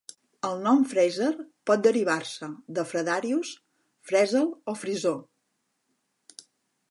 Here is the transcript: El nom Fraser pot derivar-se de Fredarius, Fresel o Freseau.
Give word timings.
El 0.47 0.55
nom 0.67 0.79
Fraser 0.93 1.27
pot 1.71 1.83
derivar-se 1.87 2.49
de 2.79 2.85
Fredarius, 2.93 3.53
Fresel 4.13 4.49
o 4.73 4.77
Freseau. 4.85 5.23